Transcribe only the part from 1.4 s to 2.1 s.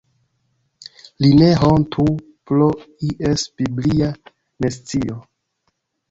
ne hontu